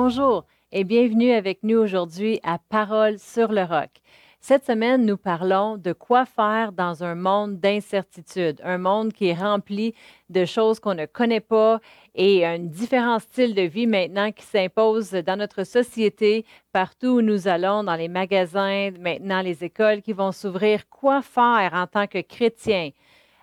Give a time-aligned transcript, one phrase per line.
[0.00, 3.90] Bonjour et bienvenue avec nous aujourd'hui à Parole sur le roc.
[4.40, 9.34] Cette semaine, nous parlons de quoi faire dans un monde d'incertitude, un monde qui est
[9.34, 9.94] rempli
[10.30, 11.80] de choses qu'on ne connaît pas
[12.14, 17.48] et un différent style de vie maintenant qui s'impose dans notre société, partout où nous
[17.48, 20.88] allons, dans les magasins, maintenant les écoles qui vont s'ouvrir.
[20.88, 22.90] Quoi faire en tant que chrétien?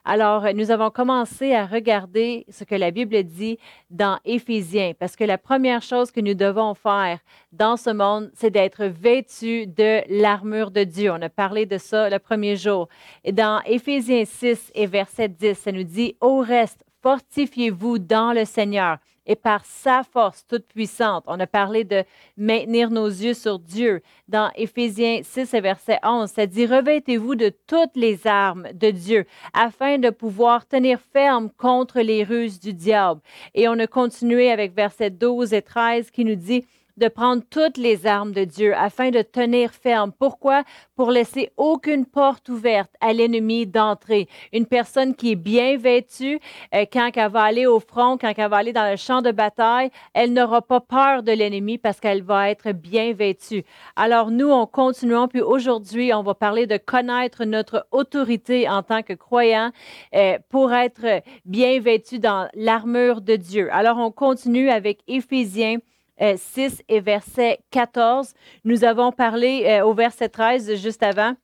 [0.08, 3.58] Alors, nous avons commencé à regarder ce que la Bible dit
[3.90, 7.18] dans Éphésiens, parce que la première chose que nous devons faire
[7.52, 11.12] dans ce monde, c'est d'être vêtus de l'armure de Dieu.
[11.12, 12.88] On a parlé de ça le premier jour.
[13.24, 18.46] Et dans Éphésiens 6 et verset 10, ça nous dit, Au reste, fortifiez-vous dans le
[18.46, 21.24] Seigneur et par sa force toute puissante.
[21.28, 22.04] On a parlé de
[22.38, 24.02] maintenir nos yeux sur Dieu.
[24.28, 29.98] Dans Éphésiens 6 verset 11, ça dit, revêtez-vous de toutes les armes de Dieu afin
[29.98, 33.22] de pouvoir tenir ferme contre les ruses du diable.
[33.54, 36.66] Et on a continué avec verset 12 et 13 qui nous dit,
[36.98, 40.12] de prendre toutes les armes de Dieu afin de tenir ferme.
[40.18, 40.64] Pourquoi?
[40.96, 44.28] Pour laisser aucune porte ouverte à l'ennemi d'entrer.
[44.54, 46.40] Une personne qui est bien vêtue,
[46.74, 49.32] euh, quand elle va aller au front, quand elle va aller dans le champ de
[49.32, 53.64] bataille, elle n'aura pas peur de l'ennemi parce qu'elle va être bien vêtue.
[53.96, 59.02] Alors nous, on continuons, puis aujourd'hui, on va parler de connaître notre autorité en tant
[59.02, 59.72] que croyant
[60.14, 63.70] euh, pour être bien vêtu dans l'armure de Dieu.
[63.72, 65.78] Alors on continue avec Éphésiens
[66.20, 68.34] 6 euh, et verset 14.
[68.64, 71.36] Nous avons parlé euh, au verset 13 juste avant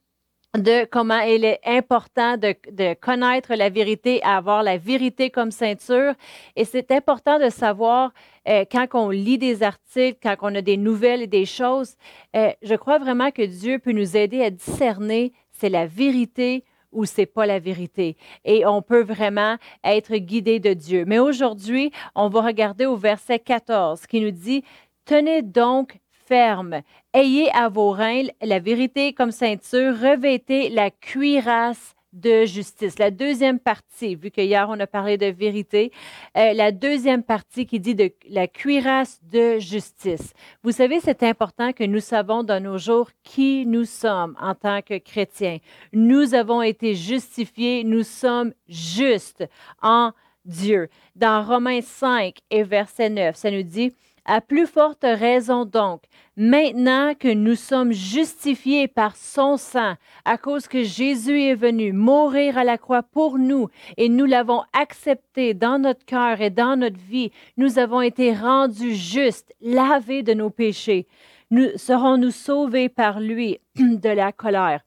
[0.58, 6.14] de comment il est important de, connaître la vérité, avoir la vérité comme ceinture.
[6.58, 8.12] Et c'est important de savoir
[8.50, 11.96] euh, quand on lit des articles, quand on a des nouvelles et des choses,
[12.34, 17.26] je crois vraiment que Dieu peut nous aider à discerner c'est la vérité ou c'est
[17.26, 18.18] pas la vérité.
[18.46, 21.06] Et on peut vraiment être guidé de Dieu.
[21.06, 24.64] Mais aujourd'hui, on va regarder au verset 14 qui nous dit,
[25.06, 26.82] Tenez donc ferme,
[27.14, 33.00] ayez à vos reins la vérité comme ceinture, revêtez la cuirasse de justice.
[33.00, 35.92] La deuxième partie, vu qu'hier on a parlé de vérité,
[36.38, 40.34] euh, la deuxième partie qui dit de la cuirasse de justice.
[40.64, 44.82] Vous savez, c'est important que nous savons dans nos jours qui nous sommes en tant
[44.82, 45.58] que chrétiens.
[45.94, 49.48] Nous avons été justifiés, nous sommes justes
[49.82, 50.12] en
[50.46, 50.90] Dieu.
[51.16, 53.94] Dans Romains 5 et verset 9, ça nous dit,
[54.26, 56.04] à plus forte raison donc,
[56.38, 59.96] maintenant que nous sommes justifiés par son sang,
[60.26, 64.64] à cause que Jésus est venu mourir à la croix pour nous et nous l'avons
[64.74, 70.34] accepté dans notre cœur et dans notre vie, nous avons été rendus justes, lavés de
[70.34, 71.08] nos péchés.
[71.50, 74.82] Nous serons-nous sauvés par lui de la colère?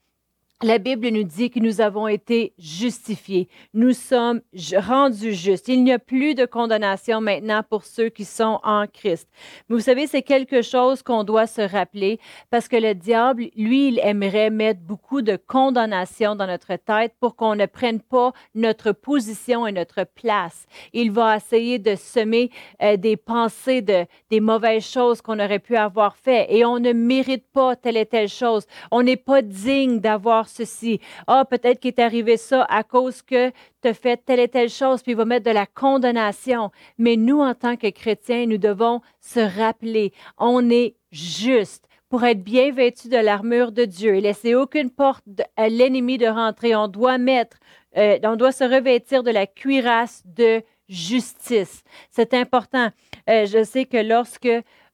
[0.65, 3.49] La Bible nous dit que nous avons été justifiés.
[3.75, 4.41] Nous sommes
[4.75, 5.69] rendus justes.
[5.69, 9.29] Il n'y a plus de condamnation maintenant pour ceux qui sont en Christ.
[9.69, 12.19] Mais vous savez, c'est quelque chose qu'on doit se rappeler
[12.51, 17.37] parce que le diable, lui, il aimerait mettre beaucoup de condamnation dans notre tête pour
[17.37, 20.65] qu'on ne prenne pas notre position et notre place.
[20.95, 22.51] Il va essayer de semer
[22.83, 26.93] euh, des pensées de des mauvaises choses qu'on aurait pu avoir fait et on ne
[26.95, 28.65] mérite pas telle et telle chose.
[28.91, 31.01] On n'est pas digne d'avoir ceci.
[31.27, 33.51] Ah, peut-être qu'il est arrivé ça à cause que
[33.83, 36.71] tu as fait telle et telle chose, puis il va mettre de la condamnation.
[36.99, 42.45] Mais nous, en tant que chrétiens, nous devons se rappeler, on est juste pour être
[42.45, 45.25] bien vêtu de l'armure de Dieu et laisser aucune porte
[45.57, 46.77] à l'ennemi de rentrer.
[46.77, 47.57] On doit mettre,
[47.97, 51.83] euh, on doit se revêtir de la cuirasse de justice.
[52.11, 52.91] C'est important.
[53.29, 54.49] Euh, je sais que lorsque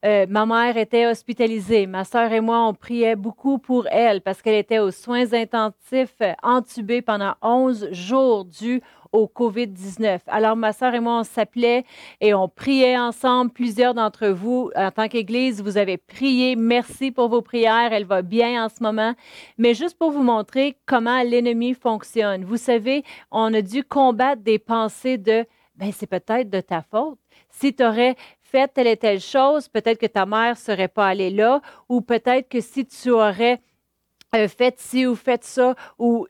[0.04, 1.86] euh, ma mère était hospitalisée.
[1.86, 6.14] Ma sœur et moi, on priait beaucoup pour elle parce qu'elle était aux soins intensifs,
[6.22, 8.80] euh, entubée pendant 11 jours dû
[9.12, 10.20] au COVID-19.
[10.28, 11.84] Alors, ma sœur et moi, on s'appelait
[12.20, 13.50] et on priait ensemble.
[13.50, 16.56] Plusieurs d'entre vous, en tant qu'Église, vous avez prié.
[16.56, 17.92] Merci pour vos prières.
[17.92, 19.14] Elle va bien en ce moment.
[19.58, 22.44] Mais juste pour vous montrer comment l'ennemi fonctionne.
[22.44, 25.44] Vous savez, on a dû combattre des pensées de,
[25.76, 27.18] ben, c'est peut-être de ta faute.
[27.50, 28.16] Si tu aurais
[28.50, 32.00] fait telle et telle chose, peut-être que ta mère ne serait pas allée là, ou
[32.00, 33.60] peut-être que si tu aurais
[34.34, 36.26] euh, fait ci ou fait ça, ou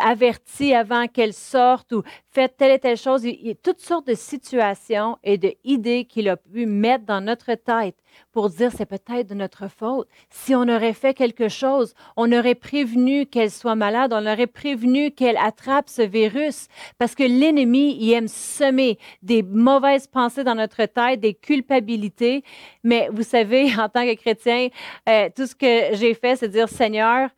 [0.00, 3.24] averti avant qu'elle sorte ou fait telle et telle chose.
[3.24, 7.54] Il y a toutes sortes de situations et d'idées qu'il a pu mettre dans notre
[7.54, 7.96] tête
[8.32, 10.08] pour dire c'est peut-être de notre faute.
[10.30, 15.10] Si on aurait fait quelque chose, on aurait prévenu qu'elle soit malade, on aurait prévenu
[15.10, 16.68] qu'elle attrape ce virus
[16.98, 22.44] parce que l'ennemi, il aime semer des mauvaises pensées dans notre tête, des culpabilités.
[22.82, 24.68] Mais vous savez, en tant que chrétien,
[25.08, 27.30] euh, tout ce que j'ai fait, c'est dire Seigneur,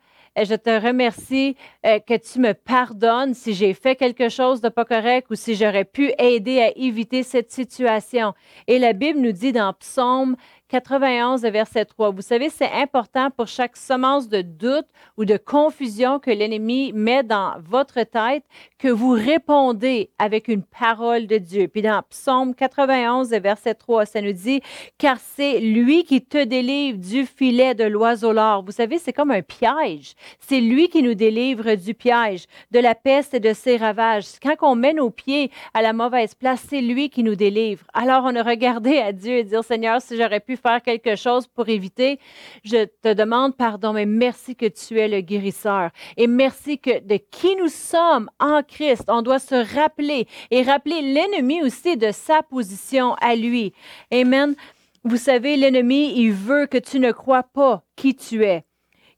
[0.45, 1.55] je te remercie
[1.85, 5.55] euh, que tu me pardonnes si j'ai fait quelque chose de pas correct ou si
[5.55, 8.33] j'aurais pu aider à éviter cette situation.
[8.67, 10.35] Et la Bible nous dit dans Psaume
[10.69, 12.11] 91, verset 3.
[12.11, 17.23] Vous savez, c'est important pour chaque semence de doute ou de confusion que l'ennemi met
[17.23, 18.43] dans votre tête
[18.77, 21.69] que vous répondez avec une parole de Dieu.
[21.69, 24.59] Puis dans Psaume 91, verset 3, ça nous dit,
[24.97, 28.63] car c'est lui qui te délivre du filet de l'oiseau l'or.
[28.63, 30.15] Vous savez, c'est comme un piège.
[30.41, 34.25] C'est lui qui nous délivre du piège, de la peste et de ses ravages.
[34.43, 37.85] Quand on met nos pieds à la mauvaise place, c'est lui qui nous délivre.
[37.93, 41.47] Alors on a regardé à Dieu et dire, Seigneur, si j'aurais pu faire quelque chose
[41.47, 42.19] pour éviter,
[42.63, 45.91] je te demande pardon, mais merci que tu es le guérisseur.
[46.17, 51.01] Et merci que de qui nous sommes en Christ, on doit se rappeler et rappeler
[51.01, 53.73] l'ennemi aussi de sa position à lui.
[54.11, 54.55] Amen.
[55.03, 58.65] Vous savez, l'ennemi, il veut que tu ne crois pas qui tu es,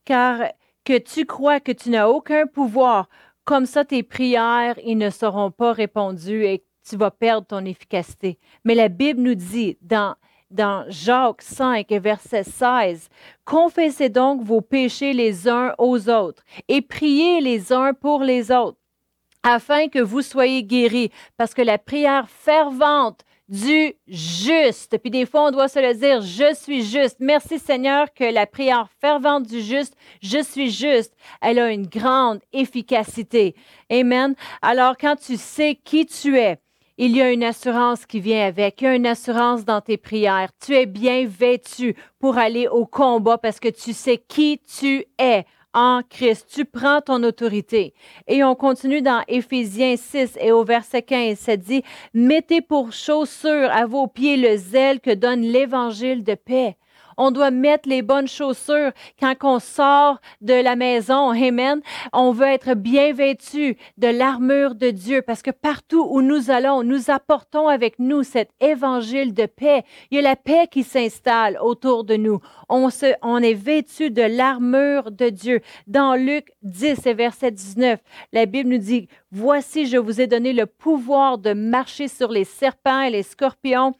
[0.05, 0.41] car
[0.85, 3.09] que tu crois que tu n'as aucun pouvoir,
[3.43, 8.37] comme ça tes prières, ils ne seront pas répondues et tu vas perdre ton efficacité.
[8.63, 10.15] Mais la Bible nous dit dans
[10.51, 13.09] dans Jacques 5, verset 16.
[13.45, 18.77] Confessez donc vos péchés les uns aux autres et priez les uns pour les autres
[19.43, 21.11] afin que vous soyez guéris.
[21.37, 26.21] Parce que la prière fervente du juste, puis des fois on doit se le dire,
[26.21, 27.17] je suis juste.
[27.19, 32.41] Merci Seigneur que la prière fervente du juste, je suis juste, elle a une grande
[32.53, 33.55] efficacité.
[33.91, 34.35] Amen.
[34.61, 36.59] Alors quand tu sais qui tu es,
[37.01, 38.81] il y a une assurance qui vient avec.
[38.81, 40.49] Il y a une assurance dans tes prières.
[40.59, 45.45] Tu es bien vêtu pour aller au combat parce que tu sais qui tu es
[45.73, 46.49] en Christ.
[46.53, 47.93] Tu prends ton autorité.
[48.27, 53.71] Et on continue dans Éphésiens 6 et au verset 15, ça dit, mettez pour chaussure
[53.71, 56.75] à vos pieds le zèle que donne l'évangile de paix.
[57.21, 61.31] On doit mettre les bonnes chaussures quand on sort de la maison.
[61.31, 61.81] Amen.
[62.13, 66.81] On veut être bien vêtu de l'armure de Dieu parce que partout où nous allons,
[66.81, 69.83] nous apportons avec nous cet évangile de paix.
[70.11, 72.39] Il y a la paix qui s'installe autour de nous.
[72.69, 75.59] On, se, on est vêtu de l'armure de Dieu.
[75.87, 77.99] Dans Luc 10 verset 19,
[78.31, 82.45] la Bible nous dit, Voici, je vous ai donné le pouvoir de marcher sur les
[82.45, 83.93] serpents et les scorpions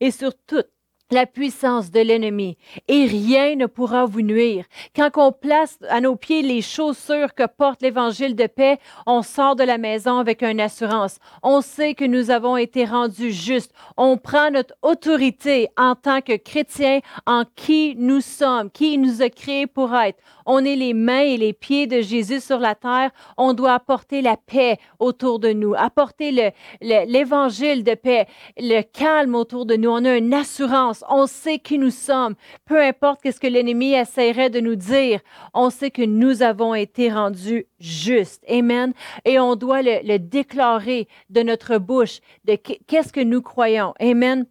[0.00, 0.66] et sur toutes
[1.10, 2.56] la puissance de l'ennemi
[2.88, 4.64] et rien ne pourra vous nuire.
[4.94, 9.56] Quand on place à nos pieds les chaussures que porte l'évangile de paix, on sort
[9.56, 11.18] de la maison avec une assurance.
[11.42, 13.72] On sait que nous avons été rendus justes.
[13.96, 19.28] On prend notre autorité en tant que chrétiens en qui nous sommes, qui nous a
[19.28, 20.18] créés pour être.
[20.44, 23.10] On est les mains et les pieds de Jésus sur la terre.
[23.36, 28.26] On doit apporter la paix autour de nous, apporter l'évangile de paix,
[28.56, 29.90] le calme autour de nous.
[29.90, 32.34] On a une assurance on sait qui nous sommes.
[32.64, 35.20] Peu importe ce que l'ennemi essaierait de nous dire,
[35.54, 38.44] on sait que nous avons été rendus justes.
[38.48, 38.92] Amen.
[39.24, 43.94] Et on doit le, déclarer de notre bouche, de qu'est-ce que nous croyons.
[44.00, 44.46] Amen.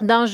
[0.00, 0.26] Dans,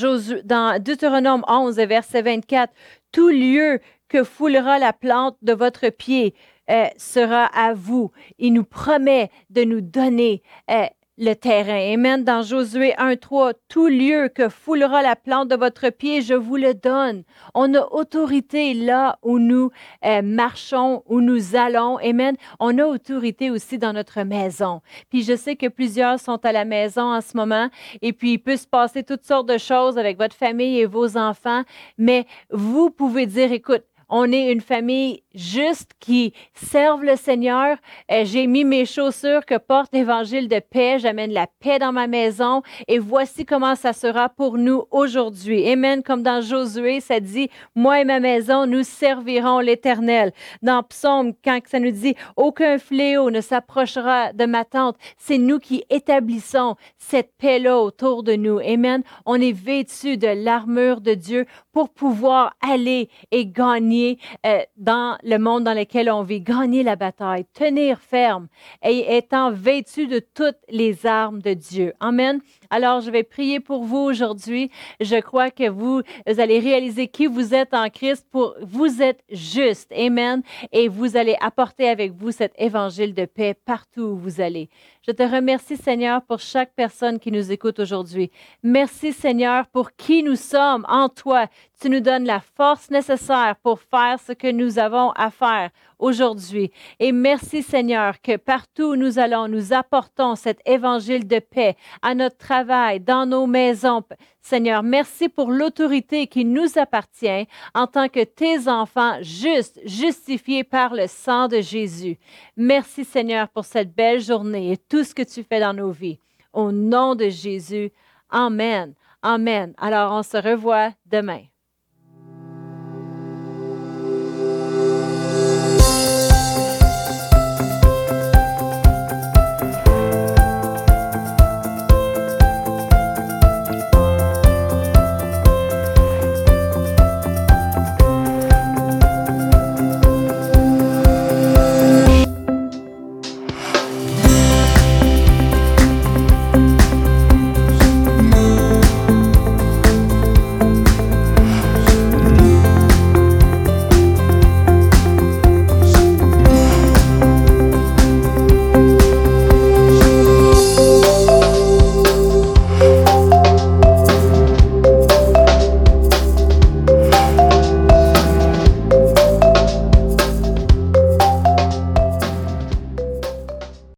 [0.43, 2.73] dans Deutéronome 11, verset 24,
[3.11, 6.33] tout lieu que foulera la plante de votre pied
[6.69, 8.11] euh, sera à vous.
[8.39, 10.85] Il nous promet de nous donner euh,
[11.17, 11.93] le terrain.
[11.93, 12.23] Amen.
[12.23, 16.73] Dans Josué 1.3, tout lieu que foulera la plante de votre pied, je vous le
[16.73, 17.23] donne.
[17.53, 19.71] On a autorité là où nous
[20.05, 21.97] euh, marchons, où nous allons.
[21.97, 22.35] Amen.
[22.59, 24.81] On a autorité aussi dans notre maison.
[25.09, 27.69] Puis je sais que plusieurs sont à la maison en ce moment
[28.01, 31.17] et puis il peut se passer toutes sortes de choses avec votre famille et vos
[31.17, 31.63] enfants,
[31.97, 37.77] mais vous pouvez dire, écoute, on est une famille juste qui serve le Seigneur.
[38.11, 40.99] Euh, j'ai mis mes chaussures que porte l'évangile de paix.
[40.99, 42.61] J'amène la paix dans ma maison.
[42.89, 45.65] Et voici comment ça sera pour nous aujourd'hui.
[45.71, 46.03] Amen.
[46.03, 50.33] Comme dans Josué, ça dit, moi et ma maison, nous servirons l'Éternel.
[50.61, 55.59] Dans Psaume, quand ça nous dit, aucun fléau ne s'approchera de ma tente, c'est nous
[55.59, 58.59] qui établissons cette paix-là autour de nous.
[58.59, 59.03] Amen.
[59.25, 64.00] On est vêtus de l'armure de Dieu pour pouvoir aller et gagner
[64.45, 68.47] euh, dans le monde dans lequel on vit, gagner la bataille, tenir ferme
[68.83, 71.93] et étant vêtu de toutes les armes de Dieu.
[71.99, 72.39] Amen.
[72.69, 74.71] Alors, je vais prier pour vous aujourd'hui.
[74.99, 79.91] Je crois que vous, allez réaliser qui vous êtes en Christ pour vous êtes juste.
[79.91, 80.41] Amen.
[80.71, 84.69] Et vous allez apporter avec vous cet évangile de paix partout où vous allez.
[85.05, 88.31] Je te remercie, Seigneur, pour chaque personne qui nous écoute aujourd'hui.
[88.61, 91.47] Merci, Seigneur, pour qui nous sommes en toi.
[91.81, 96.69] Tu nous donnes la force nécessaire pour faire ce que nous avons à faire aujourd'hui.
[96.99, 102.13] Et merci Seigneur que partout où nous allons, nous apportons cet évangile de paix à
[102.13, 104.03] notre travail, dans nos maisons.
[104.43, 110.93] Seigneur, merci pour l'autorité qui nous appartient en tant que tes enfants justes, justifiés par
[110.93, 112.19] le sang de Jésus.
[112.55, 116.19] Merci Seigneur pour cette belle journée et tout ce que tu fais dans nos vies.
[116.53, 117.91] Au nom de Jésus,
[118.29, 118.93] Amen.
[119.23, 119.73] Amen.
[119.79, 121.50] Alors on se revoit demain.